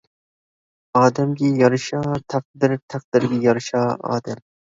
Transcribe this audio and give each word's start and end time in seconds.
ئادەمگە 1.01 1.49
يارىشا 1.59 1.99
تەقدىر، 2.35 2.75
تەقدىرگە 2.95 3.39
يارىشا 3.45 3.85
ئادەم! 4.09 4.43